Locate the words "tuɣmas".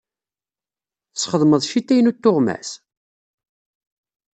2.21-2.69